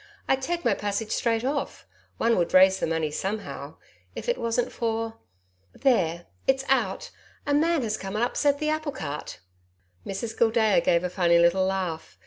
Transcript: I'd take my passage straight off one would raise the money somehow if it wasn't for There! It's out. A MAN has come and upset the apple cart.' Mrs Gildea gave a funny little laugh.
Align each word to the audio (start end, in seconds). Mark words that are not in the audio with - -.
I'd 0.27 0.41
take 0.41 0.65
my 0.65 0.73
passage 0.73 1.11
straight 1.11 1.43
off 1.45 1.85
one 2.17 2.35
would 2.35 2.55
raise 2.55 2.79
the 2.79 2.87
money 2.87 3.11
somehow 3.11 3.75
if 4.15 4.27
it 4.27 4.39
wasn't 4.39 4.71
for 4.71 5.19
There! 5.75 6.25
It's 6.47 6.65
out. 6.69 7.11
A 7.45 7.53
MAN 7.53 7.83
has 7.83 7.97
come 7.97 8.15
and 8.15 8.25
upset 8.25 8.57
the 8.57 8.69
apple 8.69 8.93
cart.' 8.93 9.41
Mrs 10.03 10.35
Gildea 10.35 10.81
gave 10.81 11.03
a 11.03 11.09
funny 11.11 11.37
little 11.37 11.67
laugh. 11.67 12.17